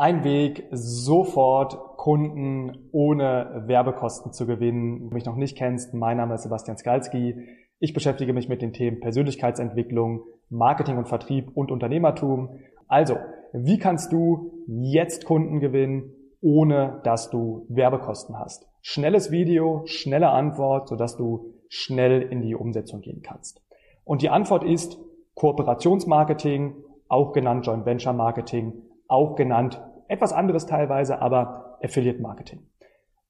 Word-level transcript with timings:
Ein 0.00 0.24
Weg, 0.24 0.66
sofort 0.70 1.98
Kunden 1.98 2.88
ohne 2.90 3.64
Werbekosten 3.66 4.32
zu 4.32 4.46
gewinnen. 4.46 4.98
Wenn 4.98 5.08
du 5.10 5.14
mich 5.14 5.26
noch 5.26 5.36
nicht 5.36 5.58
kennst, 5.58 5.92
mein 5.92 6.16
Name 6.16 6.36
ist 6.36 6.44
Sebastian 6.44 6.78
Skalski. 6.78 7.36
Ich 7.80 7.92
beschäftige 7.92 8.32
mich 8.32 8.48
mit 8.48 8.62
den 8.62 8.72
Themen 8.72 9.00
Persönlichkeitsentwicklung, 9.00 10.22
Marketing 10.48 10.96
und 10.96 11.06
Vertrieb 11.06 11.54
und 11.54 11.70
Unternehmertum. 11.70 12.48
Also, 12.88 13.18
wie 13.52 13.76
kannst 13.76 14.10
du 14.10 14.64
jetzt 14.66 15.26
Kunden 15.26 15.60
gewinnen, 15.60 16.14
ohne 16.40 17.02
dass 17.04 17.28
du 17.28 17.66
Werbekosten 17.68 18.38
hast? 18.38 18.70
Schnelles 18.80 19.30
Video, 19.30 19.82
schnelle 19.84 20.30
Antwort, 20.30 20.88
sodass 20.88 21.18
du 21.18 21.52
schnell 21.68 22.22
in 22.22 22.40
die 22.40 22.54
Umsetzung 22.54 23.02
gehen 23.02 23.20
kannst. 23.20 23.60
Und 24.04 24.22
die 24.22 24.30
Antwort 24.30 24.64
ist 24.64 24.98
Kooperationsmarketing, 25.34 26.84
auch 27.08 27.32
genannt 27.32 27.66
Joint 27.66 27.84
Venture 27.84 28.14
Marketing, 28.14 28.72
auch 29.06 29.34
genannt 29.34 29.82
etwas 30.10 30.32
anderes 30.32 30.66
teilweise, 30.66 31.22
aber 31.22 31.78
Affiliate 31.82 32.20
Marketing. 32.20 32.60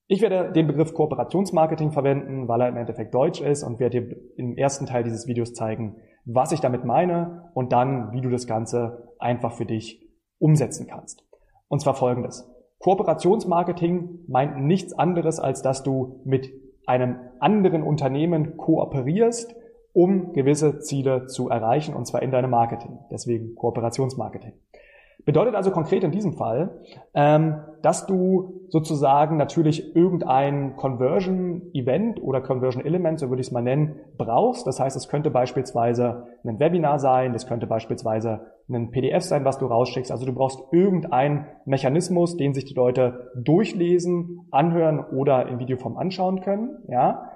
Ich 0.06 0.22
werde 0.22 0.50
den 0.50 0.66
Begriff 0.66 0.92
Kooperationsmarketing 0.92 1.92
verwenden, 1.92 2.48
weil 2.48 2.62
er 2.62 2.68
im 2.68 2.76
Endeffekt 2.76 3.14
Deutsch 3.14 3.40
ist 3.40 3.62
und 3.62 3.78
werde 3.78 4.00
dir 4.00 4.16
im 4.36 4.56
ersten 4.56 4.86
Teil 4.86 5.04
dieses 5.04 5.28
Videos 5.28 5.54
zeigen, 5.54 5.96
was 6.24 6.50
ich 6.52 6.60
damit 6.60 6.84
meine 6.84 7.50
und 7.54 7.72
dann, 7.72 8.12
wie 8.12 8.20
du 8.20 8.28
das 8.28 8.46
Ganze 8.46 9.14
einfach 9.20 9.52
für 9.52 9.66
dich 9.66 10.08
umsetzen 10.38 10.88
kannst. 10.88 11.24
Und 11.68 11.80
zwar 11.80 11.94
folgendes. 11.94 12.50
Kooperationsmarketing 12.80 14.24
meint 14.26 14.56
nichts 14.64 14.92
anderes, 14.98 15.38
als 15.38 15.62
dass 15.62 15.82
du 15.82 16.22
mit 16.24 16.50
einem 16.86 17.16
anderen 17.38 17.82
Unternehmen 17.82 18.56
kooperierst, 18.56 19.54
um 19.92 20.32
gewisse 20.32 20.80
Ziele 20.80 21.26
zu 21.26 21.50
erreichen, 21.50 21.94
und 21.94 22.06
zwar 22.06 22.22
in 22.22 22.30
deinem 22.30 22.50
Marketing. 22.50 22.98
Deswegen 23.10 23.54
Kooperationsmarketing. 23.54 24.54
Bedeutet 25.24 25.54
also 25.54 25.70
konkret 25.70 26.04
in 26.04 26.10
diesem 26.10 26.34
Fall, 26.34 26.80
ähm, 27.14 27.56
dass 27.82 28.06
du 28.06 28.66
sozusagen 28.68 29.36
natürlich 29.36 29.94
irgendein 29.96 30.76
Conversion-Event 30.76 32.22
oder 32.22 32.40
Conversion-Element, 32.40 33.18
so 33.18 33.28
würde 33.28 33.40
ich 33.40 33.48
es 33.48 33.52
mal 33.52 33.62
nennen, 33.62 33.96
brauchst. 34.16 34.66
Das 34.66 34.80
heißt, 34.80 34.96
es 34.96 35.08
könnte 35.08 35.30
beispielsweise 35.30 36.26
ein 36.44 36.58
Webinar 36.58 36.98
sein, 36.98 37.32
das 37.32 37.46
könnte 37.46 37.66
beispielsweise 37.66 38.46
ein 38.68 38.90
PDF 38.90 39.22
sein, 39.22 39.44
was 39.44 39.58
du 39.58 39.66
rausschickst. 39.66 40.12
Also 40.12 40.26
du 40.26 40.32
brauchst 40.32 40.60
irgendeinen 40.72 41.46
Mechanismus, 41.64 42.36
den 42.36 42.54
sich 42.54 42.64
die 42.64 42.74
Leute 42.74 43.30
durchlesen, 43.36 44.46
anhören 44.50 45.00
oder 45.00 45.48
in 45.48 45.58
Videoform 45.58 45.96
anschauen 45.96 46.40
können. 46.40 46.78
Ja, 46.88 47.30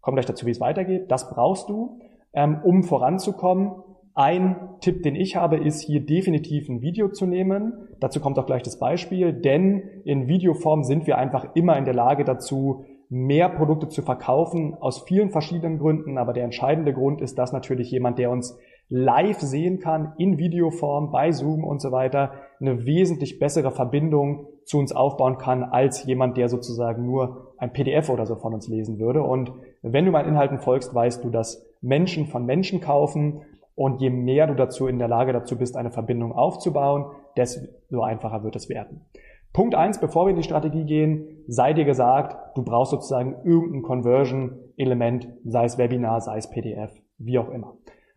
kommt 0.00 0.16
gleich 0.16 0.26
dazu, 0.26 0.46
wie 0.46 0.50
es 0.50 0.60
weitergeht. 0.60 1.10
Das 1.10 1.30
brauchst 1.30 1.68
du, 1.68 1.98
ähm, 2.32 2.60
um 2.62 2.82
voranzukommen 2.82 3.82
ein 4.18 4.56
Tipp, 4.80 5.04
den 5.04 5.14
ich 5.14 5.36
habe, 5.36 5.58
ist 5.58 5.80
hier 5.80 6.04
definitiv 6.04 6.68
ein 6.68 6.82
Video 6.82 7.08
zu 7.08 7.24
nehmen. 7.24 7.72
Dazu 8.00 8.18
kommt 8.18 8.36
auch 8.40 8.46
gleich 8.46 8.64
das 8.64 8.76
Beispiel, 8.76 9.32
denn 9.32 10.02
in 10.04 10.26
Videoform 10.26 10.82
sind 10.82 11.06
wir 11.06 11.18
einfach 11.18 11.54
immer 11.54 11.78
in 11.78 11.84
der 11.84 11.94
Lage 11.94 12.24
dazu, 12.24 12.84
mehr 13.08 13.48
Produkte 13.48 13.88
zu 13.88 14.02
verkaufen, 14.02 14.74
aus 14.74 15.04
vielen 15.04 15.30
verschiedenen 15.30 15.78
Gründen. 15.78 16.18
Aber 16.18 16.32
der 16.32 16.42
entscheidende 16.42 16.92
Grund 16.92 17.20
ist, 17.20 17.38
dass 17.38 17.52
natürlich 17.52 17.92
jemand, 17.92 18.18
der 18.18 18.32
uns 18.32 18.58
live 18.88 19.38
sehen 19.38 19.78
kann, 19.78 20.14
in 20.18 20.36
Videoform, 20.36 21.12
bei 21.12 21.30
Zoom 21.30 21.62
und 21.62 21.80
so 21.80 21.92
weiter, 21.92 22.32
eine 22.58 22.86
wesentlich 22.86 23.38
bessere 23.38 23.70
Verbindung 23.70 24.48
zu 24.64 24.78
uns 24.78 24.90
aufbauen 24.90 25.38
kann, 25.38 25.62
als 25.62 26.04
jemand, 26.06 26.36
der 26.36 26.48
sozusagen 26.48 27.06
nur 27.06 27.54
ein 27.56 27.72
PDF 27.72 28.10
oder 28.10 28.26
so 28.26 28.34
von 28.34 28.52
uns 28.52 28.66
lesen 28.66 28.98
würde. 28.98 29.22
Und 29.22 29.52
wenn 29.82 30.04
du 30.04 30.10
meinen 30.10 30.28
Inhalten 30.28 30.58
folgst, 30.58 30.92
weißt 30.92 31.22
du, 31.22 31.30
dass 31.30 31.64
Menschen 31.80 32.26
von 32.26 32.44
Menschen 32.44 32.80
kaufen 32.80 33.42
und 33.78 34.00
je 34.00 34.10
mehr 34.10 34.48
du 34.48 34.54
dazu 34.54 34.88
in 34.88 34.98
der 34.98 35.06
Lage 35.06 35.32
dazu 35.32 35.56
bist, 35.56 35.76
eine 35.76 35.92
Verbindung 35.92 36.32
aufzubauen, 36.32 37.12
desto 37.36 38.02
einfacher 38.02 38.42
wird 38.42 38.56
es 38.56 38.68
werden. 38.68 39.06
Punkt 39.52 39.76
eins, 39.76 40.00
bevor 40.00 40.26
wir 40.26 40.30
in 40.30 40.36
die 40.36 40.42
Strategie 40.42 40.84
gehen, 40.84 41.44
sei 41.46 41.74
dir 41.74 41.84
gesagt, 41.84 42.56
du 42.56 42.64
brauchst 42.64 42.90
sozusagen 42.90 43.36
irgendein 43.44 43.82
Conversion-Element, 43.82 45.28
sei 45.44 45.64
es 45.64 45.78
Webinar, 45.78 46.20
sei 46.20 46.38
es 46.38 46.50
PDF, 46.50 46.90
wie 47.18 47.38
auch 47.38 47.50
immer. 47.50 47.76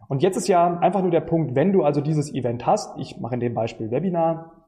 Und 0.09 0.23
jetzt 0.23 0.35
ist 0.35 0.47
ja 0.47 0.79
einfach 0.79 1.03
nur 1.03 1.11
der 1.11 1.21
Punkt, 1.21 1.53
wenn 1.55 1.71
du 1.73 1.83
also 1.83 2.01
dieses 2.01 2.33
Event 2.33 2.65
hast, 2.65 2.97
ich 2.97 3.19
mache 3.19 3.35
in 3.35 3.39
dem 3.39 3.53
Beispiel 3.53 3.91
Webinar, 3.91 4.63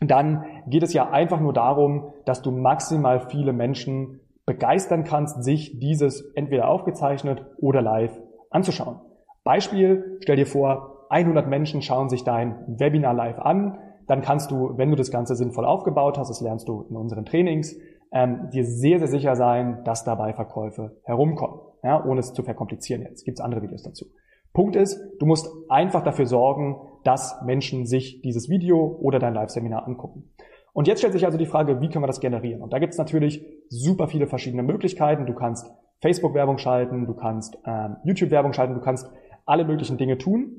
dann 0.00 0.44
geht 0.68 0.84
es 0.84 0.92
ja 0.92 1.10
einfach 1.10 1.40
nur 1.40 1.52
darum, 1.52 2.12
dass 2.26 2.42
du 2.42 2.52
maximal 2.52 3.26
viele 3.28 3.52
Menschen 3.52 4.20
begeistern 4.46 5.02
kannst, 5.02 5.42
sich 5.42 5.80
dieses 5.80 6.32
entweder 6.36 6.68
aufgezeichnet 6.68 7.44
oder 7.58 7.82
live 7.82 8.16
anzuschauen. 8.50 9.00
Beispiel, 9.48 10.18
stell 10.20 10.36
dir 10.36 10.44
vor, 10.46 11.06
100 11.08 11.48
Menschen 11.48 11.80
schauen 11.80 12.10
sich 12.10 12.22
dein 12.22 12.54
Webinar 12.66 13.14
live 13.14 13.38
an. 13.38 13.78
Dann 14.06 14.20
kannst 14.20 14.50
du, 14.50 14.76
wenn 14.76 14.90
du 14.90 14.94
das 14.94 15.10
Ganze 15.10 15.36
sinnvoll 15.36 15.64
aufgebaut 15.64 16.18
hast, 16.18 16.28
das 16.28 16.42
lernst 16.42 16.68
du 16.68 16.84
in 16.90 16.96
unseren 16.96 17.24
Trainings, 17.24 17.74
ähm, 18.12 18.50
dir 18.52 18.66
sehr, 18.66 18.98
sehr 18.98 19.08
sicher 19.08 19.36
sein, 19.36 19.80
dass 19.84 20.04
dabei 20.04 20.34
Verkäufe 20.34 20.98
herumkommen. 21.04 21.60
Ja, 21.82 22.04
ohne 22.04 22.20
es 22.20 22.34
zu 22.34 22.42
verkomplizieren 22.42 23.00
jetzt. 23.00 23.24
Gibt 23.24 23.38
es 23.38 23.42
andere 23.42 23.62
Videos 23.62 23.82
dazu. 23.82 24.04
Punkt 24.52 24.76
ist, 24.76 25.00
du 25.18 25.24
musst 25.24 25.48
einfach 25.70 26.02
dafür 26.02 26.26
sorgen, 26.26 26.76
dass 27.04 27.40
Menschen 27.42 27.86
sich 27.86 28.20
dieses 28.20 28.50
Video 28.50 28.98
oder 29.00 29.18
dein 29.18 29.32
Live-Seminar 29.32 29.86
angucken. 29.86 30.30
Und 30.74 30.88
jetzt 30.88 30.98
stellt 30.98 31.14
sich 31.14 31.24
also 31.24 31.38
die 31.38 31.46
Frage, 31.46 31.80
wie 31.80 31.88
können 31.88 32.02
wir 32.02 32.06
das 32.06 32.20
generieren? 32.20 32.60
Und 32.60 32.74
da 32.74 32.78
gibt 32.78 32.92
es 32.92 32.98
natürlich 32.98 33.42
super 33.70 34.08
viele 34.08 34.26
verschiedene 34.26 34.62
Möglichkeiten. 34.62 35.24
Du 35.24 35.32
kannst 35.32 35.70
Facebook-Werbung 36.02 36.58
schalten, 36.58 37.06
du 37.06 37.14
kannst 37.14 37.56
ähm, 37.64 37.96
YouTube-Werbung 38.04 38.52
schalten, 38.52 38.74
du 38.74 38.80
kannst 38.80 39.10
alle 39.48 39.64
möglichen 39.64 39.96
Dinge 39.96 40.18
tun. 40.18 40.54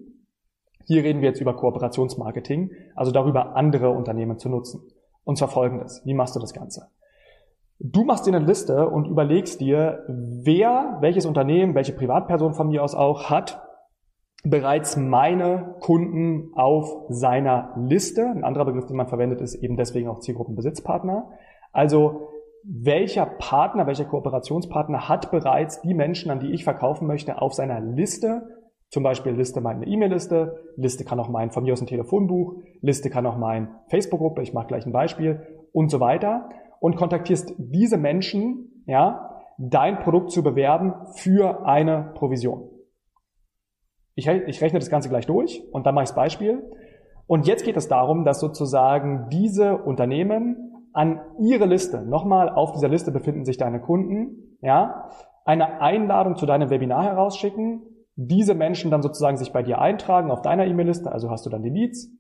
Hier 0.86 1.04
reden 1.04 1.22
wir 1.22 1.30
jetzt 1.30 1.42
über 1.42 1.56
Kooperationsmarketing, 1.56 2.72
also 2.96 3.12
darüber, 3.12 3.56
andere 3.56 3.92
Unternehmen 3.92 4.40
zu 4.40 4.50
nutzen. 4.50 4.82
Und 5.24 5.38
zwar 5.38 5.50
folgendes. 5.50 6.02
Wie 6.06 6.14
machst 6.14 6.36
du 6.36 6.40
das 6.40 6.54
Ganze? 6.54 6.88
Du 7.80 8.04
machst 8.04 8.26
dir 8.26 8.34
eine 8.34 8.46
Liste 8.46 8.90
und 8.90 9.06
überlegst 9.06 9.62
dir, 9.62 10.04
wer, 10.08 10.98
welches 11.02 11.26
Unternehmen, 11.26 11.76
welche 11.76 11.94
Privatperson 11.94 12.54
von 12.54 12.70
mir 12.70 12.84
aus 12.84 12.96
auch 12.96 13.30
hat 13.30 13.62
bereits 14.44 14.98
meine 14.98 15.76
Kunden 15.80 16.52
auf 16.56 17.06
seiner 17.10 17.74
Liste. 17.78 18.26
Ein 18.26 18.44
anderer 18.44 18.66
Begriff, 18.66 18.86
den 18.86 18.98
man 18.98 19.08
verwendet, 19.08 19.42
ist 19.42 19.56
eben 19.56 19.76
deswegen 19.76 20.10
auch 20.10 20.20
Zielgruppenbesitzpartner. 20.20 21.30
Also 21.72 22.30
welcher 22.64 23.26
Partner, 23.26 23.88
welcher 23.88 24.06
Kooperationspartner 24.06 25.08
hat 25.08 25.32
bereits 25.32 25.82
die 25.82 25.94
Menschen, 25.94 26.32
an 26.32 26.40
die 26.40 26.52
ich 26.52 26.64
verkaufen 26.64 27.08
möchte, 27.08 27.42
auf 27.42 27.54
seiner 27.54 27.80
Liste 27.80 28.59
zum 28.90 29.04
Beispiel 29.04 29.34
Liste 29.34 29.62
meine 29.62 29.86
E-Mail-Liste, 29.86 30.74
Liste 30.76 31.06
kann 31.06 31.20
auch 31.20 31.30
mein 31.30 31.52
von 31.52 31.64
mir 31.64 31.74
aus 31.74 31.82
ein 31.82 31.88
Telefonbuch, 31.88 32.56
Liste 32.82 33.10
kann 33.10 33.26
auch 33.26 33.38
mein 33.38 33.70
Facebook-Gruppe, 33.90 34.42
ich 34.42 34.54
mache 34.54 34.68
gleich 34.68 34.86
ein 34.86 34.92
Beispiel 34.92 35.42
und 35.72 35.90
so 35.90 36.00
weiter 36.00 36.50
und 36.80 36.96
kontaktierst 36.96 37.54
diese 37.58 37.98
Menschen, 37.98 38.84
ja, 38.88 39.42
dein 39.58 40.00
Produkt 40.00 40.32
zu 40.32 40.42
bewerben 40.42 40.94
für 41.16 41.66
eine 41.66 42.14
Provision. 42.16 42.70
Ich, 44.16 44.28
ich 44.28 44.62
rechne 44.62 44.80
das 44.80 44.90
Ganze 44.90 45.10
gleich 45.10 45.28
durch 45.28 45.64
und 45.72 45.86
dann 45.86 45.96
mache 45.96 46.04
ich 46.04 46.10
das 46.10 46.16
Beispiel. 46.16 46.64
Und 47.28 47.46
jetzt 47.46 47.64
geht 47.64 47.78
es 47.78 47.88
darum, 47.88 48.26
dass 48.26 48.40
sozusagen 48.40 49.28
diese 49.30 49.78
Unternehmen 49.78 50.88
an 50.94 51.22
ihre 51.40 51.66
Liste, 51.66 52.02
nochmal 52.02 52.50
auf 52.50 52.72
dieser 52.72 52.90
Liste 52.90 53.12
befinden 53.12 53.46
sich 53.46 53.58
deine 53.58 53.80
Kunden, 53.80 54.58
ja, 54.62 55.10
eine 55.46 55.80
Einladung 55.82 56.36
zu 56.36 56.46
deinem 56.46 56.70
Webinar 56.70 57.04
herausschicken, 57.04 57.82
diese 58.22 58.54
Menschen 58.54 58.92
dann 58.92 59.02
sozusagen 59.02 59.38
sich 59.38 59.54
bei 59.54 59.64
dir 59.64 59.80
eintragen 59.80 60.30
auf 60.30 60.42
deiner 60.42 60.66
E-Mail-Liste, 60.66 61.10
also 61.10 61.30
hast 61.30 61.46
du 61.46 61.50
dann 61.50 61.64
die 61.64 61.70
Leads 61.70 62.12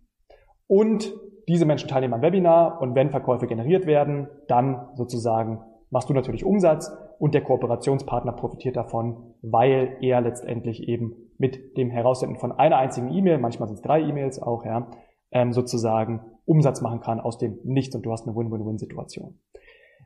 und 0.65 1.13
diese 1.49 1.65
Menschen 1.65 1.89
teilnehmen 1.89 2.13
am 2.13 2.21
Webinar 2.21 2.81
und 2.81 2.95
wenn 2.95 3.09
Verkäufe 3.09 3.47
generiert 3.47 3.85
werden, 3.85 4.29
dann 4.47 4.87
sozusagen 4.95 5.59
machst 5.89 6.09
du 6.09 6.13
natürlich 6.13 6.45
Umsatz 6.45 6.89
und 7.17 7.33
der 7.33 7.41
Kooperationspartner 7.41 8.31
profitiert 8.31 8.77
davon, 8.77 9.33
weil 9.41 9.97
er 9.99 10.21
letztendlich 10.21 10.87
eben 10.87 11.15
mit 11.37 11.75
dem 11.75 11.89
Heraussenden 11.89 12.39
von 12.39 12.53
einer 12.53 12.77
einzigen 12.77 13.11
E-Mail, 13.11 13.39
manchmal 13.39 13.67
sind 13.67 13.75
es 13.75 13.81
drei 13.81 13.99
E-Mails 13.99 14.41
auch, 14.41 14.63
ja, 14.63 14.87
ähm, 15.31 15.51
sozusagen 15.51 16.21
Umsatz 16.45 16.79
machen 16.81 17.01
kann 17.01 17.19
aus 17.19 17.37
dem 17.37 17.59
Nichts 17.65 17.93
und 17.93 18.05
du 18.05 18.11
hast 18.13 18.25
eine 18.25 18.37
Win-Win-Win-Situation. 18.37 19.37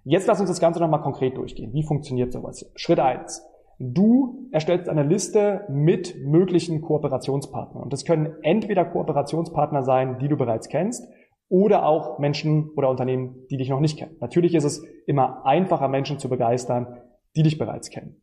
Jetzt 0.05 0.25
lass 0.25 0.39
uns 0.39 0.49
das 0.49 0.59
Ganze 0.59 0.79
nochmal 0.79 1.01
konkret 1.01 1.37
durchgehen. 1.37 1.71
Wie 1.71 1.83
funktioniert 1.83 2.33
sowas? 2.33 2.71
Schritt 2.75 2.99
eins: 2.99 3.45
Du 3.79 4.47
erstellst 4.51 4.87
eine 4.87 5.03
Liste 5.03 5.65
mit 5.69 6.15
möglichen 6.23 6.81
Kooperationspartnern. 6.81 7.83
Und 7.83 7.93
das 7.93 8.05
können 8.05 8.35
entweder 8.43 8.85
Kooperationspartner 8.85 9.83
sein, 9.83 10.19
die 10.19 10.27
du 10.27 10.37
bereits 10.37 10.69
kennst, 10.69 11.07
oder 11.49 11.85
auch 11.85 12.19
Menschen 12.19 12.71
oder 12.75 12.89
Unternehmen, 12.89 13.45
die 13.51 13.57
dich 13.57 13.69
noch 13.69 13.79
nicht 13.79 13.99
kennen. 13.99 14.15
Natürlich 14.19 14.55
ist 14.55 14.63
es 14.63 14.83
immer 15.05 15.45
einfacher, 15.45 15.87
Menschen 15.87 16.17
zu 16.17 16.29
begeistern, 16.29 16.97
die 17.35 17.43
dich 17.43 17.57
bereits 17.57 17.89
kennen. 17.89 18.21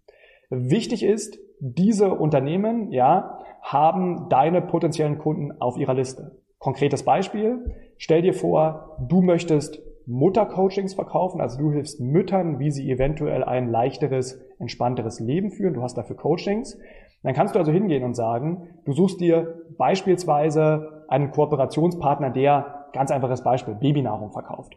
Wichtig 0.50 1.04
ist, 1.04 1.38
diese 1.60 2.12
Unternehmen, 2.12 2.90
ja, 2.90 3.38
haben 3.62 4.28
deine 4.30 4.62
potenziellen 4.62 5.18
Kunden 5.18 5.52
auf 5.60 5.76
ihrer 5.76 5.94
Liste. 5.94 6.40
Konkretes 6.58 7.04
Beispiel. 7.04 7.74
Stell 7.98 8.22
dir 8.22 8.34
vor, 8.34 8.96
du 9.08 9.22
möchtest 9.22 9.80
Muttercoachings 10.10 10.94
verkaufen. 10.94 11.40
Also 11.40 11.58
du 11.58 11.70
hilfst 11.70 12.00
Müttern, 12.00 12.58
wie 12.58 12.70
sie 12.70 12.90
eventuell 12.90 13.44
ein 13.44 13.70
leichteres, 13.70 14.40
entspannteres 14.58 15.20
Leben 15.20 15.50
führen. 15.50 15.74
Du 15.74 15.82
hast 15.82 15.96
dafür 15.96 16.16
Coachings. 16.16 16.76
Dann 17.22 17.34
kannst 17.34 17.54
du 17.54 17.58
also 17.58 17.70
hingehen 17.70 18.02
und 18.02 18.14
sagen, 18.14 18.80
du 18.84 18.92
suchst 18.92 19.20
dir 19.20 19.62
beispielsweise 19.78 21.04
einen 21.08 21.30
Kooperationspartner, 21.30 22.30
der 22.30 22.88
ganz 22.92 23.10
einfaches 23.10 23.44
Beispiel, 23.44 23.74
Babynahrung 23.74 24.32
verkauft. 24.32 24.76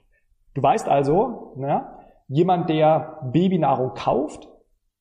Du 0.54 0.62
weißt 0.62 0.88
also, 0.88 1.56
ja, 1.58 1.98
jemand, 2.28 2.70
der 2.70 3.20
Babynahrung 3.32 3.94
kauft, 3.96 4.50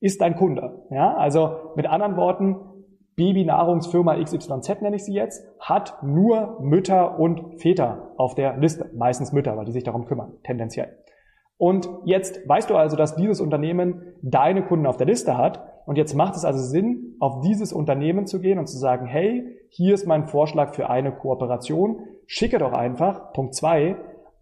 ist 0.00 0.20
dein 0.20 0.36
Kunde. 0.36 0.86
Ja, 0.90 1.14
also 1.14 1.72
mit 1.76 1.86
anderen 1.86 2.16
Worten, 2.16 2.56
Babynahrungsfirma 3.16 4.16
XYZ 4.22 4.80
nenne 4.80 4.96
ich 4.96 5.04
sie 5.04 5.14
jetzt, 5.14 5.46
hat 5.60 6.02
nur 6.02 6.58
Mütter 6.60 7.18
und 7.18 7.60
Väter 7.60 8.12
auf 8.16 8.34
der 8.34 8.56
Liste. 8.56 8.90
Meistens 8.94 9.32
Mütter, 9.32 9.56
weil 9.56 9.66
die 9.66 9.72
sich 9.72 9.84
darum 9.84 10.06
kümmern, 10.06 10.34
tendenziell. 10.44 10.98
Und 11.58 11.88
jetzt 12.04 12.48
weißt 12.48 12.70
du 12.70 12.76
also, 12.76 12.96
dass 12.96 13.14
dieses 13.14 13.40
Unternehmen 13.40 14.14
deine 14.22 14.64
Kunden 14.64 14.86
auf 14.86 14.96
der 14.96 15.06
Liste 15.06 15.36
hat. 15.36 15.62
Und 15.86 15.96
jetzt 15.96 16.14
macht 16.14 16.34
es 16.36 16.44
also 16.44 16.60
Sinn, 16.60 17.16
auf 17.20 17.40
dieses 17.40 17.72
Unternehmen 17.72 18.26
zu 18.26 18.40
gehen 18.40 18.58
und 18.58 18.66
zu 18.66 18.78
sagen, 18.78 19.06
hey, 19.06 19.44
hier 19.68 19.94
ist 19.94 20.06
mein 20.06 20.26
Vorschlag 20.26 20.74
für 20.74 20.90
eine 20.90 21.12
Kooperation. 21.12 22.00
Schicke 22.26 22.58
doch 22.58 22.72
einfach, 22.72 23.32
Punkt 23.32 23.54
zwei, 23.54 23.96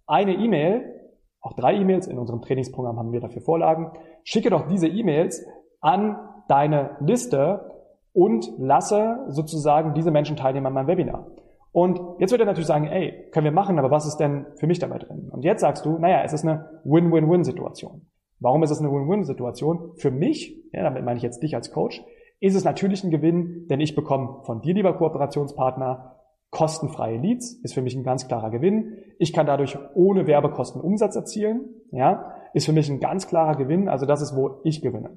eine 0.06 0.34
E-Mail, 0.34 1.00
auch 1.40 1.54
drei 1.54 1.74
E-Mails, 1.74 2.06
in 2.06 2.18
unserem 2.18 2.42
Trainingsprogramm 2.42 2.98
haben 2.98 3.12
wir 3.12 3.20
dafür 3.20 3.42
Vorlagen. 3.42 3.92
Schicke 4.24 4.50
doch 4.50 4.66
diese 4.66 4.88
E-Mails 4.88 5.44
an 5.80 6.16
deine 6.48 6.96
Liste 7.00 7.69
und 8.12 8.50
lasse 8.58 9.24
sozusagen 9.28 9.94
diese 9.94 10.10
Menschen 10.10 10.36
teilnehmen 10.36 10.66
an 10.66 10.74
meinem 10.74 10.88
Webinar. 10.88 11.26
Und 11.72 12.00
jetzt 12.18 12.32
wird 12.32 12.40
er 12.40 12.46
natürlich 12.46 12.66
sagen, 12.66 12.86
ey, 12.86 13.28
können 13.30 13.44
wir 13.44 13.52
machen, 13.52 13.78
aber 13.78 13.90
was 13.90 14.06
ist 14.06 14.16
denn 14.16 14.46
für 14.56 14.66
mich 14.66 14.80
dabei 14.80 14.98
drin? 14.98 15.28
Und 15.30 15.44
jetzt 15.44 15.60
sagst 15.60 15.84
du, 15.84 15.98
naja, 15.98 16.22
es 16.24 16.32
ist 16.32 16.44
eine 16.44 16.80
Win-Win-Win-Situation. 16.84 18.02
Warum 18.40 18.62
ist 18.62 18.70
es 18.70 18.80
eine 18.80 18.90
Win-Win-Situation? 18.90 19.92
Für 19.96 20.10
mich, 20.10 20.56
ja, 20.72 20.82
damit 20.82 21.04
meine 21.04 21.18
ich 21.18 21.22
jetzt 21.22 21.42
dich 21.42 21.54
als 21.54 21.70
Coach, 21.70 22.02
ist 22.40 22.56
es 22.56 22.64
natürlich 22.64 23.04
ein 23.04 23.10
Gewinn, 23.10 23.66
denn 23.68 23.80
ich 23.80 23.94
bekomme 23.94 24.42
von 24.44 24.62
dir, 24.62 24.74
lieber 24.74 24.94
Kooperationspartner, 24.94 26.16
kostenfreie 26.50 27.18
Leads, 27.18 27.60
ist 27.62 27.74
für 27.74 27.82
mich 27.82 27.94
ein 27.94 28.02
ganz 28.02 28.26
klarer 28.26 28.50
Gewinn. 28.50 28.96
Ich 29.18 29.32
kann 29.32 29.46
dadurch 29.46 29.78
ohne 29.94 30.26
Werbekosten 30.26 30.80
Umsatz 30.80 31.14
erzielen, 31.14 31.68
ja, 31.92 32.34
ist 32.54 32.66
für 32.66 32.72
mich 32.72 32.90
ein 32.90 32.98
ganz 32.98 33.28
klarer 33.28 33.54
Gewinn, 33.54 33.88
also 33.88 34.06
das 34.06 34.22
ist, 34.22 34.34
wo 34.34 34.60
ich 34.64 34.82
gewinne. 34.82 35.16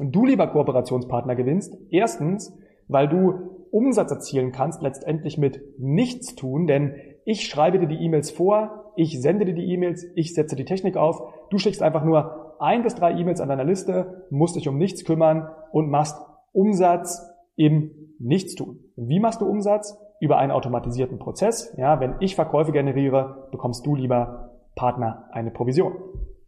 Und 0.00 0.12
du, 0.12 0.24
lieber 0.24 0.46
Kooperationspartner, 0.46 1.36
gewinnst 1.36 1.76
erstens, 1.90 2.56
weil 2.88 3.06
du 3.06 3.66
Umsatz 3.70 4.10
erzielen 4.10 4.50
kannst, 4.50 4.80
letztendlich 4.80 5.36
mit 5.36 5.60
nichts 5.78 6.34
tun, 6.34 6.66
denn 6.66 6.94
ich 7.26 7.46
schreibe 7.46 7.78
dir 7.78 7.86
die 7.86 8.02
E-Mails 8.02 8.30
vor, 8.30 8.92
ich 8.96 9.20
sende 9.20 9.44
dir 9.44 9.52
die 9.52 9.70
E-Mails, 9.70 10.06
ich 10.14 10.32
setze 10.32 10.56
die 10.56 10.64
Technik 10.64 10.96
auf, 10.96 11.20
du 11.50 11.58
schickst 11.58 11.82
einfach 11.82 12.02
nur 12.02 12.56
ein 12.60 12.82
bis 12.82 12.94
drei 12.94 13.12
E-Mails 13.12 13.42
an 13.42 13.50
deiner 13.50 13.64
Liste, 13.64 14.24
musst 14.30 14.56
dich 14.56 14.68
um 14.68 14.78
nichts 14.78 15.04
kümmern 15.04 15.50
und 15.70 15.90
machst 15.90 16.16
Umsatz 16.52 17.22
im 17.56 17.90
Nichtstun. 18.18 18.80
Wie 18.96 19.20
machst 19.20 19.42
du 19.42 19.46
Umsatz? 19.46 19.98
Über 20.18 20.38
einen 20.38 20.52
automatisierten 20.52 21.18
Prozess. 21.18 21.74
Ja, 21.76 22.00
wenn 22.00 22.14
ich 22.20 22.36
Verkäufe 22.36 22.72
generiere, 22.72 23.48
bekommst 23.50 23.84
du 23.84 23.94
lieber 23.96 24.50
Partner 24.76 25.28
eine 25.32 25.50
Provision. 25.50 25.92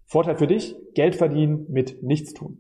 Vorteil 0.07 0.37
für 0.37 0.47
dich, 0.47 0.75
Geld 0.95 1.17
verdienen 1.17 1.67
mit 1.69 2.03
Nichtstun. 2.03 2.59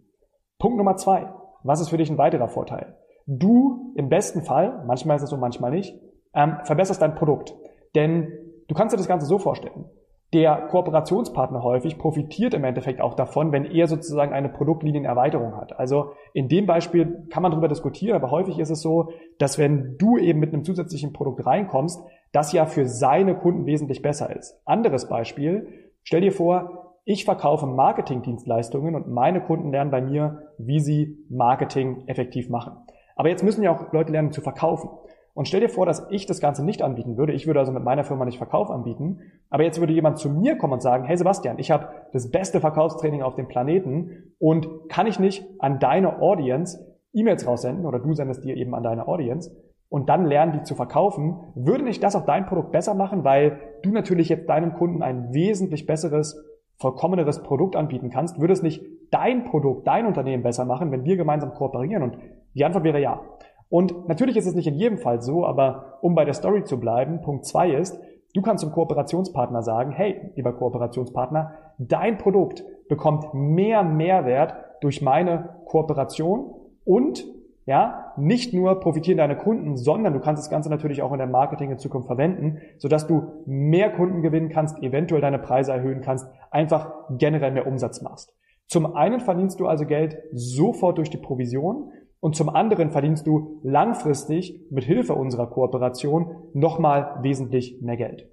Punkt 0.62 0.78
Nummer 0.78 0.94
zwei. 0.94 1.26
Was 1.64 1.80
ist 1.80 1.88
für 1.88 1.96
dich 1.96 2.08
ein 2.08 2.18
weiterer 2.18 2.46
Vorteil? 2.46 2.94
Du 3.26 3.92
im 3.96 4.08
besten 4.08 4.42
Fall, 4.42 4.84
manchmal 4.86 5.16
ist 5.16 5.24
es 5.24 5.30
so, 5.30 5.36
manchmal 5.36 5.72
nicht, 5.72 5.98
ähm, 6.34 6.58
verbesserst 6.62 7.02
dein 7.02 7.16
Produkt. 7.16 7.52
Denn 7.96 8.28
du 8.68 8.74
kannst 8.76 8.92
dir 8.92 8.96
das 8.96 9.08
Ganze 9.08 9.26
so 9.26 9.38
vorstellen. 9.38 9.86
Der 10.32 10.68
Kooperationspartner 10.68 11.64
häufig 11.64 11.98
profitiert 11.98 12.54
im 12.54 12.62
Endeffekt 12.62 13.00
auch 13.00 13.14
davon, 13.14 13.50
wenn 13.50 13.64
er 13.64 13.88
sozusagen 13.88 14.32
eine 14.32 14.50
Produktlienienerweiterung 14.50 15.56
hat. 15.56 15.76
Also 15.80 16.12
in 16.32 16.46
dem 16.46 16.66
Beispiel 16.66 17.26
kann 17.28 17.42
man 17.42 17.50
darüber 17.50 17.66
diskutieren, 17.66 18.14
aber 18.14 18.30
häufig 18.30 18.60
ist 18.60 18.70
es 18.70 18.82
so, 18.82 19.10
dass 19.38 19.58
wenn 19.58 19.98
du 19.98 20.16
eben 20.16 20.38
mit 20.38 20.52
einem 20.52 20.62
zusätzlichen 20.62 21.12
Produkt 21.12 21.44
reinkommst, 21.44 22.00
das 22.30 22.52
ja 22.52 22.66
für 22.66 22.86
seine 22.86 23.34
Kunden 23.34 23.66
wesentlich 23.66 24.00
besser 24.00 24.34
ist. 24.34 24.62
Anderes 24.64 25.08
Beispiel, 25.08 25.90
stell 26.04 26.20
dir 26.20 26.32
vor, 26.32 26.81
ich 27.04 27.24
verkaufe 27.24 27.66
Marketingdienstleistungen 27.66 28.94
und 28.94 29.08
meine 29.08 29.40
Kunden 29.40 29.70
lernen 29.70 29.90
bei 29.90 30.00
mir, 30.00 30.42
wie 30.58 30.80
sie 30.80 31.18
Marketing 31.28 32.04
effektiv 32.06 32.48
machen. 32.48 32.76
Aber 33.16 33.28
jetzt 33.28 33.42
müssen 33.42 33.62
ja 33.62 33.74
auch 33.74 33.92
Leute 33.92 34.12
lernen 34.12 34.32
zu 34.32 34.40
verkaufen. 34.40 34.88
Und 35.34 35.48
stell 35.48 35.60
dir 35.60 35.70
vor, 35.70 35.86
dass 35.86 36.06
ich 36.10 36.26
das 36.26 36.40
Ganze 36.40 36.64
nicht 36.64 36.82
anbieten 36.82 37.16
würde. 37.16 37.32
Ich 37.32 37.46
würde 37.46 37.60
also 37.60 37.72
mit 37.72 37.82
meiner 37.82 38.04
Firma 38.04 38.24
nicht 38.24 38.36
Verkauf 38.36 38.70
anbieten. 38.70 39.20
Aber 39.48 39.64
jetzt 39.64 39.80
würde 39.80 39.94
jemand 39.94 40.18
zu 40.18 40.28
mir 40.28 40.58
kommen 40.58 40.74
und 40.74 40.82
sagen, 40.82 41.04
hey 41.04 41.16
Sebastian, 41.16 41.58
ich 41.58 41.70
habe 41.70 41.88
das 42.12 42.30
beste 42.30 42.60
Verkaufstraining 42.60 43.22
auf 43.22 43.34
dem 43.34 43.48
Planeten 43.48 44.34
und 44.38 44.68
kann 44.88 45.06
ich 45.06 45.18
nicht 45.18 45.44
an 45.58 45.78
deine 45.78 46.20
Audience 46.20 46.78
E-Mails 47.14 47.46
raussenden 47.46 47.86
oder 47.86 47.98
du 47.98 48.14
sendest 48.14 48.44
dir 48.44 48.56
eben 48.56 48.74
an 48.74 48.82
deine 48.82 49.08
Audience 49.08 49.50
und 49.88 50.08
dann 50.08 50.24
lernen 50.24 50.52
die 50.52 50.62
zu 50.62 50.74
verkaufen, 50.74 51.52
würde 51.54 51.84
nicht 51.84 52.02
das 52.02 52.16
auch 52.16 52.24
dein 52.24 52.46
Produkt 52.46 52.72
besser 52.72 52.94
machen, 52.94 53.24
weil 53.24 53.58
du 53.82 53.90
natürlich 53.90 54.30
jetzt 54.30 54.48
deinem 54.48 54.72
Kunden 54.72 55.02
ein 55.02 55.34
wesentlich 55.34 55.86
besseres, 55.86 56.42
vollkommeneres 56.82 57.42
Produkt 57.42 57.76
anbieten 57.76 58.10
kannst? 58.10 58.38
Würde 58.38 58.52
es 58.52 58.62
nicht 58.62 58.84
dein 59.10 59.44
Produkt, 59.44 59.86
dein 59.86 60.06
Unternehmen 60.06 60.42
besser 60.42 60.66
machen, 60.66 60.90
wenn 60.92 61.04
wir 61.04 61.16
gemeinsam 61.16 61.54
kooperieren? 61.54 62.02
Und 62.02 62.18
die 62.54 62.64
Antwort 62.64 62.84
wäre 62.84 63.00
ja. 63.00 63.22
Und 63.70 64.06
natürlich 64.08 64.36
ist 64.36 64.46
es 64.46 64.54
nicht 64.54 64.66
in 64.66 64.74
jedem 64.74 64.98
Fall 64.98 65.22
so, 65.22 65.46
aber 65.46 65.98
um 66.02 66.14
bei 66.14 66.26
der 66.26 66.34
Story 66.34 66.64
zu 66.64 66.78
bleiben, 66.78 67.22
Punkt 67.22 67.46
zwei 67.46 67.70
ist, 67.70 67.98
du 68.34 68.42
kannst 68.42 68.62
zum 68.62 68.72
Kooperationspartner 68.72 69.62
sagen, 69.62 69.92
hey, 69.92 70.32
lieber 70.36 70.52
Kooperationspartner, 70.52 71.52
dein 71.78 72.18
Produkt 72.18 72.64
bekommt 72.88 73.32
mehr 73.32 73.82
Mehrwert 73.82 74.54
durch 74.82 75.00
meine 75.00 75.56
Kooperation 75.64 76.54
und 76.84 77.24
ja, 77.64 78.12
nicht 78.16 78.52
nur 78.52 78.80
profitieren 78.80 79.18
deine 79.18 79.36
Kunden, 79.36 79.76
sondern 79.76 80.12
du 80.12 80.20
kannst 80.20 80.42
das 80.42 80.50
Ganze 80.50 80.68
natürlich 80.68 81.02
auch 81.02 81.12
in 81.12 81.18
deinem 81.18 81.30
Marketing 81.30 81.70
in 81.70 81.78
Zukunft 81.78 82.08
verwenden, 82.08 82.58
sodass 82.78 83.06
du 83.06 83.44
mehr 83.46 83.90
Kunden 83.90 84.22
gewinnen 84.22 84.48
kannst, 84.48 84.82
eventuell 84.82 85.20
deine 85.20 85.38
Preise 85.38 85.72
erhöhen 85.72 86.00
kannst, 86.00 86.26
einfach 86.50 86.92
generell 87.10 87.52
mehr 87.52 87.66
Umsatz 87.66 88.02
machst. 88.02 88.34
Zum 88.66 88.96
einen 88.96 89.20
verdienst 89.20 89.60
du 89.60 89.66
also 89.66 89.86
Geld 89.86 90.16
sofort 90.32 90.98
durch 90.98 91.10
die 91.10 91.18
Provision 91.18 91.92
und 92.20 92.36
zum 92.36 92.48
anderen 92.48 92.90
verdienst 92.90 93.26
du 93.26 93.60
langfristig 93.62 94.60
mit 94.70 94.84
Hilfe 94.84 95.14
unserer 95.14 95.48
Kooperation 95.48 96.36
nochmal 96.54 97.18
wesentlich 97.22 97.80
mehr 97.80 97.96
Geld. 97.96 98.28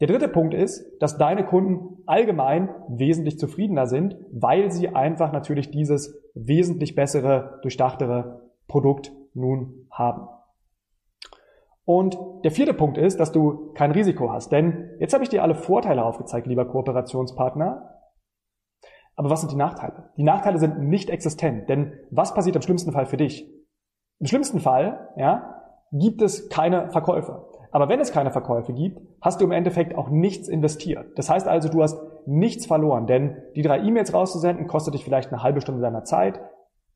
Der 0.00 0.08
dritte 0.08 0.28
Punkt 0.28 0.54
ist, 0.54 0.84
dass 1.00 1.18
deine 1.18 1.44
Kunden 1.44 2.02
allgemein 2.06 2.68
wesentlich 2.88 3.38
zufriedener 3.38 3.86
sind, 3.86 4.16
weil 4.32 4.72
sie 4.72 4.88
einfach 4.88 5.32
natürlich 5.32 5.70
dieses 5.70 6.18
wesentlich 6.34 6.96
bessere, 6.96 7.60
durchdachtere 7.62 8.40
Produkt 8.72 9.12
nun 9.34 9.86
haben. 9.90 10.28
Und 11.84 12.18
der 12.42 12.50
vierte 12.50 12.72
Punkt 12.72 12.96
ist, 12.96 13.20
dass 13.20 13.32
du 13.32 13.72
kein 13.74 13.90
Risiko 13.90 14.32
hast. 14.32 14.50
Denn 14.50 14.90
jetzt 14.98 15.12
habe 15.12 15.24
ich 15.24 15.30
dir 15.30 15.42
alle 15.42 15.54
Vorteile 15.54 16.04
aufgezeigt, 16.04 16.46
lieber 16.46 16.64
Kooperationspartner. 16.64 18.00
Aber 19.14 19.30
was 19.30 19.40
sind 19.40 19.52
die 19.52 19.56
Nachteile? 19.56 20.10
Die 20.16 20.22
Nachteile 20.22 20.58
sind 20.58 20.80
nicht 20.80 21.10
existent, 21.10 21.68
denn 21.68 21.92
was 22.10 22.34
passiert 22.34 22.56
im 22.56 22.62
schlimmsten 22.62 22.92
Fall 22.92 23.04
für 23.04 23.18
dich? 23.18 23.46
Im 24.20 24.26
schlimmsten 24.26 24.60
Fall, 24.60 25.10
ja, 25.16 25.62
gibt 25.92 26.22
es 26.22 26.48
keine 26.48 26.90
Verkäufe. 26.90 27.46
Aber 27.72 27.88
wenn 27.88 28.00
es 28.00 28.12
keine 28.12 28.30
Verkäufe 28.30 28.72
gibt, 28.72 29.00
hast 29.20 29.40
du 29.40 29.44
im 29.44 29.52
Endeffekt 29.52 29.94
auch 29.96 30.08
nichts 30.08 30.48
investiert. 30.48 31.18
Das 31.18 31.28
heißt 31.28 31.46
also, 31.46 31.68
du 31.68 31.82
hast 31.82 32.00
nichts 32.26 32.64
verloren, 32.64 33.06
denn 33.06 33.36
die 33.54 33.62
drei 33.62 33.80
E-Mails 33.80 34.14
rauszusenden 34.14 34.66
kostet 34.66 34.94
dich 34.94 35.04
vielleicht 35.04 35.30
eine 35.32 35.42
halbe 35.42 35.60
Stunde 35.60 35.82
deiner 35.82 36.04
Zeit, 36.04 36.40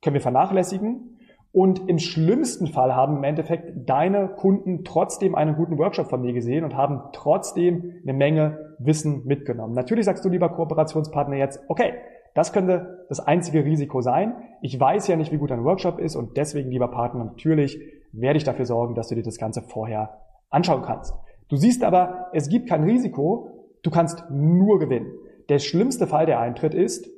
können 0.02 0.14
wir 0.14 0.21
vernachlässigen. 0.21 1.15
Und 1.52 1.88
im 1.88 1.98
schlimmsten 1.98 2.66
Fall 2.66 2.94
haben 2.94 3.16
im 3.16 3.24
Endeffekt 3.24 3.88
deine 3.88 4.28
Kunden 4.28 4.84
trotzdem 4.84 5.34
einen 5.34 5.56
guten 5.56 5.78
Workshop 5.78 6.08
von 6.08 6.20
mir 6.20 6.32
gesehen 6.32 6.64
und 6.64 6.76
haben 6.76 7.00
trotzdem 7.12 7.94
eine 8.02 8.12
Menge 8.12 8.74
Wissen 8.78 9.24
mitgenommen. 9.24 9.74
Natürlich 9.74 10.04
sagst 10.04 10.24
du, 10.24 10.28
lieber 10.28 10.50
Kooperationspartner, 10.50 11.36
jetzt, 11.36 11.60
okay, 11.68 11.94
das 12.34 12.52
könnte 12.52 13.06
das 13.08 13.20
einzige 13.20 13.64
Risiko 13.64 14.02
sein. 14.02 14.34
Ich 14.60 14.78
weiß 14.78 15.08
ja 15.08 15.16
nicht, 15.16 15.32
wie 15.32 15.38
gut 15.38 15.50
ein 15.50 15.64
Workshop 15.64 15.98
ist 15.98 16.16
und 16.16 16.36
deswegen, 16.36 16.70
lieber 16.70 16.88
Partner, 16.88 17.24
natürlich 17.24 17.80
werde 18.12 18.36
ich 18.36 18.44
dafür 18.44 18.66
sorgen, 18.66 18.94
dass 18.94 19.08
du 19.08 19.14
dir 19.14 19.22
das 19.22 19.38
Ganze 19.38 19.62
vorher 19.62 20.20
anschauen 20.50 20.82
kannst. 20.82 21.14
Du 21.48 21.56
siehst 21.56 21.82
aber, 21.82 22.26
es 22.32 22.48
gibt 22.48 22.68
kein 22.68 22.84
Risiko, 22.84 23.48
du 23.82 23.90
kannst 23.90 24.24
nur 24.30 24.78
gewinnen. 24.78 25.12
Der 25.48 25.58
schlimmste 25.58 26.06
Fall, 26.06 26.26
der 26.26 26.40
eintritt, 26.40 26.74
ist, 26.74 27.08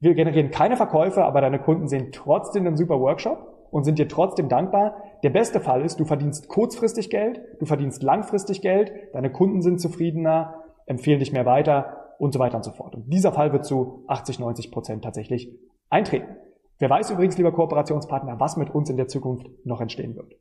wir 0.00 0.14
generieren 0.14 0.50
keine 0.50 0.76
Verkäufe, 0.76 1.24
aber 1.24 1.40
deine 1.40 1.58
Kunden 1.58 1.86
sehen 1.86 2.10
trotzdem 2.10 2.66
einen 2.66 2.76
super 2.76 2.98
Workshop 3.00 3.66
und 3.70 3.84
sind 3.84 3.98
dir 3.98 4.08
trotzdem 4.08 4.48
dankbar. 4.48 4.96
Der 5.22 5.30
beste 5.30 5.60
Fall 5.60 5.82
ist, 5.82 6.00
du 6.00 6.04
verdienst 6.04 6.48
kurzfristig 6.48 7.10
Geld, 7.10 7.40
du 7.60 7.66
verdienst 7.66 8.02
langfristig 8.02 8.62
Geld, 8.62 8.92
deine 9.12 9.30
Kunden 9.30 9.60
sind 9.60 9.80
zufriedener, 9.80 10.54
empfehlen 10.86 11.18
dich 11.18 11.32
mehr 11.32 11.46
weiter 11.46 12.14
und 12.18 12.32
so 12.32 12.38
weiter 12.38 12.56
und 12.56 12.64
so 12.64 12.72
fort. 12.72 12.94
Und 12.94 13.12
dieser 13.12 13.32
Fall 13.32 13.52
wird 13.52 13.64
zu 13.64 14.04
80, 14.08 14.40
90 14.40 14.70
Prozent 14.70 15.04
tatsächlich 15.04 15.54
eintreten. 15.90 16.36
Wer 16.78 16.88
weiß 16.88 17.10
übrigens, 17.10 17.36
lieber 17.36 17.52
Kooperationspartner, 17.52 18.40
was 18.40 18.56
mit 18.56 18.74
uns 18.74 18.88
in 18.88 18.96
der 18.96 19.06
Zukunft 19.06 19.46
noch 19.64 19.82
entstehen 19.82 20.16
wird. 20.16 20.32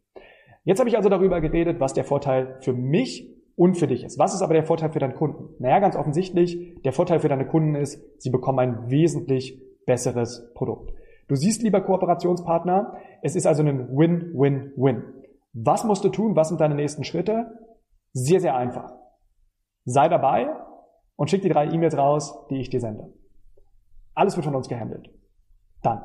Jetzt 0.64 0.80
habe 0.80 0.90
ich 0.90 0.96
also 0.96 1.10
darüber 1.10 1.42
geredet, 1.42 1.80
was 1.80 1.94
der 1.94 2.06
Vorteil 2.06 2.58
für 2.62 2.74
mich 2.74 3.30
und 3.60 3.78
für 3.78 3.88
dich 3.88 4.06
ist. 4.06 4.18
Was 4.18 4.34
ist 4.34 4.42
aber 4.42 4.54
der 4.54 4.64
Vorteil 4.64 4.94
für 4.94 5.00
deinen 5.00 5.16
Kunden? 5.16 5.54
Naja, 5.60 5.80
ganz 5.80 5.98
offensichtlich, 5.98 6.82
der 6.86 6.94
Vorteil 6.94 7.20
für 7.20 7.28
deine 7.28 7.46
Kunden 7.46 7.76
ist, 7.76 8.02
sie 8.18 8.30
bekommen 8.30 8.60
ein 8.60 8.90
wesentlich 8.90 9.62
besseres 9.86 10.50
Produkt. 10.54 10.94
Du 11.28 11.36
siehst, 11.36 11.62
lieber 11.62 11.82
Kooperationspartner, 11.82 12.94
es 13.22 13.36
ist 13.36 13.46
also 13.46 13.62
ein 13.62 13.90
Win-Win-Win. 13.90 15.04
Was 15.52 15.84
musst 15.84 16.06
du 16.06 16.10
tun? 16.10 16.38
Was 16.38 16.48
sind 16.48 16.62
deine 16.62 16.74
nächsten 16.74 17.04
Schritte? 17.04 17.52
Sehr, 18.14 18.40
sehr 18.40 18.56
einfach. 18.56 18.94
Sei 19.84 20.08
dabei 20.08 20.48
und 21.18 21.30
schick 21.30 21.42
die 21.42 21.50
drei 21.50 21.66
E-Mails 21.66 21.98
raus, 21.98 22.48
die 22.50 22.62
ich 22.62 22.70
dir 22.70 22.80
sende. 22.80 23.14
Alles 24.16 24.38
wird 24.38 24.46
von 24.46 24.56
uns 24.56 24.70
gehandelt. 24.70 25.10
Dann. 25.84 26.02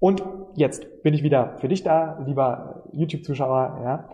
Und 0.00 0.24
jetzt 0.56 0.84
bin 1.04 1.14
ich 1.14 1.22
wieder 1.22 1.58
für 1.58 1.68
dich 1.68 1.84
da, 1.84 2.18
lieber 2.26 2.88
YouTube-Zuschauer. 2.90 3.82
Ja. 3.84 4.08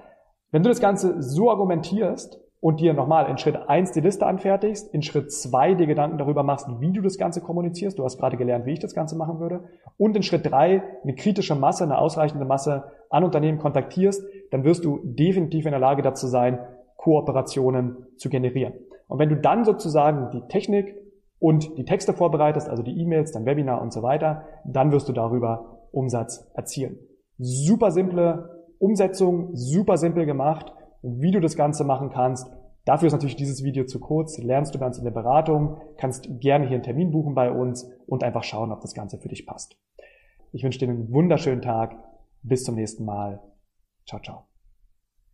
Wenn 0.51 0.63
du 0.63 0.69
das 0.69 0.81
Ganze 0.81 1.23
so 1.23 1.51
argumentierst 1.51 2.44
und 2.65 2.81
dir 2.81 2.95
nochmal 2.95 3.29
in 3.29 3.37
Schritt 3.37 3.57
eins 3.69 3.93
die 3.93 4.01
Liste 4.01 4.25
anfertigst, 4.25 4.95
in 4.95 5.03
Schritt 5.03 5.31
zwei 5.31 5.75
dir 5.75 5.87
Gedanken 5.87 6.17
darüber 6.17 6.43
machst, 6.43 6.67
wie 6.81 6.95
du 6.95 7.03
das 7.03 7.19
Ganze 7.19 7.43
kommunizierst, 7.43 7.99
du 7.99 8.05
hast 8.05 8.17
gerade 8.17 8.39
gelernt, 8.39 8.65
wie 8.65 8.73
ich 8.73 8.79
das 8.79 8.95
Ganze 8.95 9.19
machen 9.19 9.39
würde, 9.39 9.65
und 9.99 10.17
in 10.17 10.23
Schritt 10.23 10.51
drei 10.51 10.83
eine 11.03 11.15
kritische 11.15 11.55
Masse, 11.57 11.85
eine 11.85 11.99
ausreichende 11.99 12.47
Masse 12.47 12.85
an 13.11 13.23
Unternehmen 13.23 13.59
kontaktierst, 13.59 14.25
dann 14.51 14.65
wirst 14.65 14.83
du 14.83 15.01
definitiv 15.05 15.67
in 15.67 15.73
der 15.73 15.79
Lage 15.79 16.01
dazu 16.01 16.27
sein, 16.27 16.59
Kooperationen 16.97 18.07
zu 18.17 18.31
generieren. 18.31 18.73
Und 19.09 19.19
wenn 19.19 19.29
du 19.29 19.37
dann 19.37 19.67
sozusagen 19.67 20.31
die 20.31 20.49
Technik 20.49 20.97
und 21.39 21.77
die 21.77 21.85
Texte 21.85 22.15
vorbereitest, 22.15 22.71
also 22.71 22.83
die 22.83 22.99
E-Mails, 22.99 23.33
dein 23.33 23.45
Webinar 23.45 23.83
und 23.83 23.93
so 23.93 24.03
weiter, 24.03 24.45
dann 24.65 24.91
wirst 24.91 25.07
du 25.07 25.13
darüber 25.13 25.81
Umsatz 25.93 26.51
erzielen. 26.55 26.97
Super 27.37 27.91
simple 27.91 28.65
Umsetzung, 28.79 29.51
super 29.53 29.99
simpel 29.99 30.25
gemacht. 30.25 30.73
Wie 31.07 31.31
du 31.31 31.41
das 31.41 31.55
Ganze 31.55 31.85
machen 31.85 32.09
kannst, 32.09 32.51
dafür 32.87 33.09
ist 33.09 33.13
natürlich 33.13 33.37
dieses 33.37 33.63
Video 33.63 33.85
zu 33.85 34.01
kurz. 34.01 34.39
Lernst 34.39 34.75
du 34.75 34.79
ganz 34.79 34.97
in 34.97 35.05
der 35.05 35.11
Beratung, 35.11 35.77
kannst 35.99 36.29
gerne 36.41 36.67
hier 36.67 36.77
einen 36.77 36.83
Termin 36.83 37.11
buchen 37.11 37.35
bei 37.35 37.51
uns 37.51 37.91
und 38.07 38.25
einfach 38.25 38.43
schauen, 38.43 38.73
ob 38.73 38.81
das 38.81 38.95
Ganze 38.95 39.19
für 39.19 39.29
dich 39.29 39.47
passt. 39.47 39.77
Ich 40.53 40.65
wünsche 40.65 40.79
dir 40.79 40.89
einen 40.89 41.13
wunderschönen 41.13 41.61
Tag. 41.61 41.95
Bis 42.43 42.65
zum 42.65 42.77
nächsten 42.77 43.05
Mal. 43.05 43.43
Ciao, 44.07 44.21
ciao. 44.23 44.54